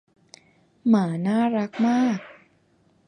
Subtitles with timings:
[0.89, 2.19] หมาน่ารักมาก